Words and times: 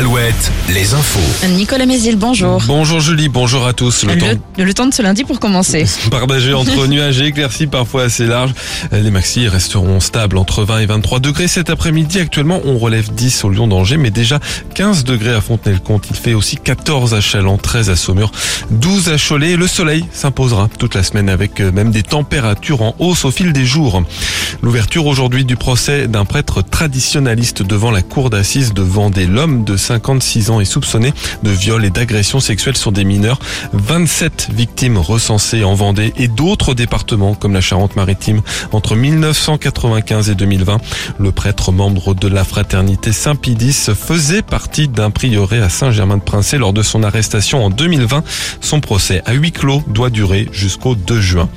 Alouette, 0.00 0.50
les 0.70 0.94
infos. 0.94 1.46
Nicolas 1.46 1.84
Mézil, 1.84 2.16
bonjour. 2.16 2.62
Bonjour 2.66 3.00
Julie, 3.00 3.28
bonjour 3.28 3.66
à 3.66 3.74
tous. 3.74 4.04
Le, 4.04 4.16
temps... 4.16 4.40
le 4.56 4.72
temps 4.72 4.86
de 4.86 4.94
ce 4.94 5.02
lundi 5.02 5.24
pour 5.24 5.38
commencer. 5.38 5.84
Partagé 6.10 6.54
entre 6.54 6.86
nuages 6.88 7.20
et 7.20 7.26
éclaircies 7.26 7.66
parfois 7.66 8.04
assez 8.04 8.24
larges. 8.24 8.54
Les 8.92 9.10
maxis 9.10 9.46
resteront 9.46 10.00
stables 10.00 10.38
entre 10.38 10.64
20 10.64 10.78
et 10.78 10.86
23 10.86 11.20
degrés 11.20 11.48
cet 11.48 11.68
après-midi. 11.68 12.18
Actuellement, 12.18 12.62
on 12.64 12.78
relève 12.78 13.12
10 13.12 13.44
au 13.44 13.50
Lyon 13.50 13.66
d'Angers, 13.66 13.98
mais 13.98 14.08
déjà 14.08 14.40
15 14.74 15.04
degrés 15.04 15.34
à 15.34 15.42
Fontenay-le-Comte. 15.42 16.06
Il 16.08 16.16
fait 16.16 16.32
aussi 16.32 16.56
14 16.56 17.12
à 17.12 17.20
Chaland, 17.20 17.58
13 17.58 17.90
à 17.90 17.96
Saumur, 17.96 18.32
12 18.70 19.10
à 19.10 19.18
Cholet. 19.18 19.56
Le 19.56 19.66
soleil 19.66 20.06
s'imposera 20.12 20.70
toute 20.78 20.94
la 20.94 21.02
semaine 21.02 21.28
avec 21.28 21.60
même 21.60 21.90
des 21.90 22.04
températures 22.04 22.80
en 22.80 22.94
hausse 23.00 23.26
au 23.26 23.30
fil 23.30 23.52
des 23.52 23.66
jours. 23.66 24.02
L'ouverture 24.62 25.04
aujourd'hui 25.04 25.44
du 25.44 25.56
procès 25.56 26.08
d'un 26.08 26.24
prêtre 26.24 26.62
traditionnaliste 26.62 27.62
devant 27.62 27.90
la 27.90 28.00
cour 28.00 28.30
d'assises 28.30 28.72
de 28.72 28.80
Vendée. 28.80 29.26
L'homme 29.26 29.62
de 29.64 29.76
56 29.90 30.50
ans 30.50 30.60
est 30.60 30.64
soupçonné 30.64 31.12
de 31.42 31.50
viol 31.50 31.84
et 31.84 31.90
d'agression 31.90 32.38
sexuelle 32.38 32.76
sur 32.76 32.92
des 32.92 33.02
mineurs. 33.02 33.40
27 33.72 34.50
victimes 34.52 34.98
recensées 34.98 35.64
en 35.64 35.74
Vendée 35.74 36.12
et 36.16 36.28
d'autres 36.28 36.74
départements 36.74 37.34
comme 37.34 37.54
la 37.54 37.60
Charente-Maritime 37.60 38.40
entre 38.70 38.94
1995 38.94 40.30
et 40.30 40.36
2020. 40.36 40.78
Le 41.18 41.32
prêtre 41.32 41.72
membre 41.72 42.14
de 42.14 42.28
la 42.28 42.44
fraternité 42.44 43.12
Saint-Pidis 43.12 43.88
faisait 43.96 44.42
partie 44.42 44.86
d'un 44.86 45.10
prieuré 45.10 45.58
à 45.58 45.68
Saint-Germain-de-Princé 45.68 46.56
lors 46.56 46.72
de 46.72 46.82
son 46.82 47.02
arrestation 47.02 47.64
en 47.64 47.70
2020. 47.70 48.22
Son 48.60 48.80
procès 48.80 49.22
à 49.26 49.32
huis 49.32 49.50
clos 49.50 49.82
doit 49.88 50.10
durer 50.10 50.48
jusqu'au 50.52 50.94
2 50.94 51.20
juin. 51.20 51.48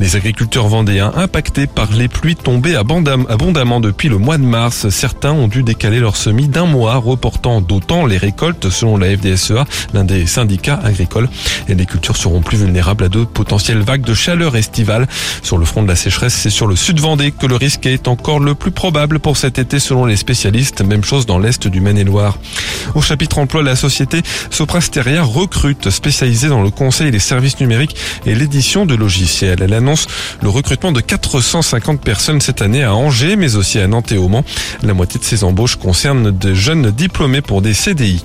Les 0.00 0.16
agriculteurs 0.16 0.66
vendéens 0.66 1.12
impactés 1.14 1.68
par 1.68 1.92
les 1.92 2.08
pluies 2.08 2.34
tombées 2.34 2.74
abondamment 2.74 3.78
depuis 3.78 4.08
le 4.08 4.18
mois 4.18 4.36
de 4.36 4.42
mars. 4.42 4.88
Certains 4.88 5.32
ont 5.32 5.46
dû 5.46 5.62
décaler 5.62 6.00
leur 6.00 6.16
semis 6.16 6.48
d'un 6.48 6.66
mois, 6.66 6.96
reportant 6.96 7.60
d'autant 7.68 8.06
les 8.06 8.18
récoltes 8.18 8.70
selon 8.70 8.96
la 8.96 9.16
FDSEA, 9.16 9.64
l'un 9.94 10.04
des 10.04 10.26
syndicats 10.26 10.80
agricoles. 10.82 11.28
Et 11.68 11.74
les 11.74 11.86
cultures 11.86 12.16
seront 12.16 12.40
plus 12.40 12.56
vulnérables 12.56 13.04
à 13.04 13.08
de 13.08 13.24
potentielles 13.24 13.82
vagues 13.82 14.02
de 14.02 14.14
chaleur 14.14 14.56
estivale. 14.56 15.06
Sur 15.42 15.58
le 15.58 15.64
front 15.64 15.82
de 15.82 15.88
la 15.88 15.96
sécheresse, 15.96 16.34
c'est 16.34 16.50
sur 16.50 16.66
le 16.66 16.74
sud 16.74 16.98
Vendée 16.98 17.30
que 17.30 17.46
le 17.46 17.54
risque 17.54 17.86
est 17.86 18.08
encore 18.08 18.40
le 18.40 18.54
plus 18.54 18.70
probable 18.70 19.20
pour 19.20 19.36
cet 19.36 19.58
été 19.58 19.78
selon 19.78 20.06
les 20.06 20.16
spécialistes. 20.16 20.80
Même 20.80 21.04
chose 21.04 21.26
dans 21.26 21.38
l'est 21.38 21.68
du 21.68 21.80
Maine-et-Loire. 21.80 22.38
Au 22.94 23.02
chapitre 23.02 23.38
emploi, 23.38 23.62
la 23.62 23.76
société 23.76 24.22
Soprasteria 24.50 25.22
recrute, 25.22 25.90
spécialisée 25.90 26.48
dans 26.48 26.62
le 26.62 26.70
conseil 26.70 27.10
des 27.10 27.18
services 27.18 27.60
numériques 27.60 27.96
et 28.26 28.34
l'édition 28.34 28.86
de 28.86 28.94
logiciels. 28.94 29.62
Elle 29.62 29.74
annonce 29.74 30.06
le 30.42 30.48
recrutement 30.48 30.92
de 30.92 31.00
450 31.00 32.00
personnes 32.00 32.40
cette 32.40 32.62
année 32.62 32.82
à 32.82 32.94
Angers, 32.94 33.36
mais 33.36 33.56
aussi 33.56 33.78
à 33.78 33.86
Nantes 33.86 34.12
et 34.12 34.16
au 34.16 34.28
Mans. 34.28 34.44
La 34.82 34.94
moitié 34.94 35.20
de 35.20 35.24
ces 35.24 35.44
embauches 35.44 35.76
concernent 35.76 36.30
de 36.30 36.54
jeunes 36.54 36.90
diplômés 36.90 37.42
pour 37.42 37.57
des 37.60 37.74
CDI. 37.74 38.22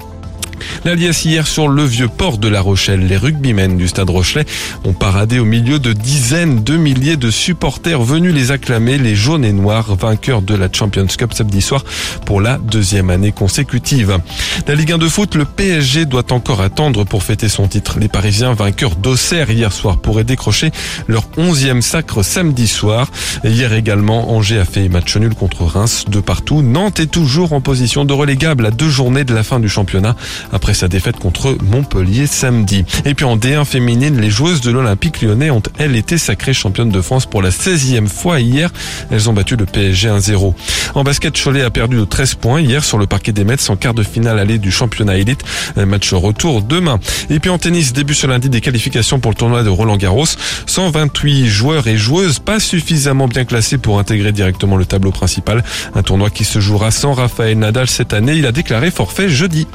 L'alias 0.85 1.21
hier 1.23 1.47
sur 1.47 1.69
le 1.69 1.85
vieux 1.85 2.09
port 2.09 2.37
de 2.37 2.49
La 2.49 2.59
Rochelle. 2.59 3.07
Les 3.07 3.15
rugbymen 3.15 3.77
du 3.77 3.87
stade 3.87 4.09
Rochelet 4.09 4.45
ont 4.83 4.91
paradé 4.91 5.39
au 5.39 5.45
milieu 5.45 5.79
de 5.79 5.93
dizaines 5.93 6.61
de 6.61 6.75
milliers 6.75 7.15
de 7.15 7.31
supporters 7.31 8.01
venus 8.01 8.33
les 8.33 8.51
acclamer, 8.51 8.97
les 8.97 9.15
jaunes 9.15 9.45
et 9.45 9.53
noirs, 9.53 9.95
vainqueurs 9.95 10.41
de 10.41 10.55
la 10.55 10.67
Champions 10.69 11.07
Cup 11.07 11.33
samedi 11.33 11.61
soir 11.61 11.85
pour 12.25 12.41
la 12.41 12.57
deuxième 12.57 13.11
année 13.11 13.31
consécutive. 13.31 14.19
La 14.67 14.75
Ligue 14.75 14.91
1 14.91 14.97
de 14.97 15.07
foot, 15.07 15.35
le 15.35 15.45
PSG 15.45 16.05
doit 16.05 16.33
encore 16.33 16.59
attendre 16.59 17.05
pour 17.05 17.23
fêter 17.23 17.47
son 17.47 17.69
titre. 17.69 17.99
Les 18.01 18.09
Parisiens 18.09 18.53
vainqueurs 18.53 18.97
d'Auxerre 18.97 19.51
hier 19.51 19.71
soir 19.71 19.99
pourraient 19.99 20.25
décrocher 20.25 20.71
leur 21.07 21.23
onzième 21.37 21.81
sacre 21.81 22.23
samedi 22.23 22.67
soir. 22.67 23.09
Hier 23.45 23.71
également, 23.71 24.35
Angers 24.35 24.59
a 24.59 24.65
fait 24.65 24.89
match 24.89 25.15
nul 25.15 25.33
contre 25.33 25.63
Reims 25.63 26.03
de 26.09 26.19
partout. 26.19 26.61
Nantes 26.61 26.99
est 26.99 27.07
toujours 27.07 27.53
en 27.53 27.61
position 27.61 28.03
de 28.03 28.11
relégable 28.11 28.65
à 28.65 28.71
deux 28.71 28.89
journées 28.89 29.23
de 29.23 29.33
la 29.33 29.43
fin 29.43 29.61
du 29.61 29.69
championnat 29.69 30.17
après 30.51 30.72
sa 30.73 30.87
défaite 30.87 31.17
contre 31.17 31.57
Montpellier 31.63 32.27
samedi. 32.27 32.85
Et 33.05 33.13
puis 33.13 33.25
en 33.25 33.37
D1 33.37 33.65
féminine, 33.65 34.19
les 34.19 34.29
joueuses 34.29 34.61
de 34.61 34.71
l'Olympique 34.71 35.21
lyonnais 35.21 35.49
ont 35.49 35.63
elles 35.77 35.95
été 35.95 36.17
sacrées 36.17 36.53
championnes 36.53 36.89
de 36.89 37.01
France 37.01 37.25
pour 37.25 37.41
la 37.41 37.49
16e 37.49 38.07
fois 38.07 38.39
hier. 38.39 38.71
Elles 39.11 39.29
ont 39.29 39.33
battu 39.33 39.55
le 39.55 39.65
PSG 39.65 40.09
1-0. 40.09 40.53
En 40.95 41.03
basket, 41.03 41.41
Cholet 41.41 41.61
a 41.61 41.69
perdu 41.69 41.97
de 41.97 42.05
13 42.05 42.35
points 42.35 42.61
hier 42.61 42.83
sur 42.83 42.97
le 42.97 43.07
parquet 43.07 43.31
des 43.31 43.43
Mets 43.43 43.69
en 43.69 43.75
quart 43.75 43.93
de 43.93 44.03
finale 44.03 44.39
aller 44.39 44.57
du 44.57 44.71
championnat 44.71 45.17
élite. 45.17 45.43
Match 45.75 46.13
retour 46.13 46.61
demain. 46.61 46.99
Et 47.29 47.39
puis 47.39 47.49
en 47.49 47.57
tennis, 47.57 47.93
début 47.93 48.13
ce 48.13 48.27
lundi 48.27 48.49
des 48.49 48.61
qualifications 48.61 49.19
pour 49.19 49.31
le 49.31 49.35
tournoi 49.35 49.63
de 49.63 49.69
Roland 49.69 49.97
Garros. 49.97 50.25
128 50.65 51.47
joueurs 51.47 51.87
et 51.87 51.97
joueuses 51.97 52.39
pas 52.39 52.59
suffisamment 52.59 53.27
bien 53.27 53.45
classés 53.45 53.77
pour 53.77 53.99
intégrer 53.99 54.31
directement 54.31 54.77
le 54.77 54.85
tableau 54.85 55.11
principal. 55.11 55.63
Un 55.95 56.03
tournoi 56.03 56.29
qui 56.29 56.45
se 56.45 56.59
jouera 56.59 56.91
sans 56.91 57.13
Raphaël 57.13 57.57
Nadal 57.57 57.87
cette 57.87 58.13
année. 58.13 58.33
Il 58.35 58.45
a 58.45 58.51
déclaré 58.51 58.91
forfait 58.91 59.29
jeudi. 59.29 59.67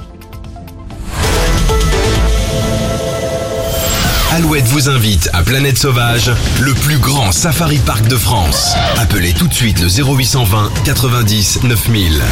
Alouette 4.38 4.66
vous 4.66 4.88
invite 4.88 5.28
à 5.32 5.43
Planète 5.43 5.78
Sauvage, 5.78 6.31
le 6.60 6.72
plus 6.72 6.99
grand 6.99 7.32
safari 7.32 7.78
park 7.78 8.06
de 8.06 8.16
France. 8.16 8.72
Appelez 8.97 9.32
tout 9.32 9.49
de 9.49 9.53
suite 9.53 9.81
le 9.81 9.88
0820 9.88 10.71
90 10.84 11.65
9000. 11.65 12.22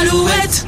Alouette 0.00 0.66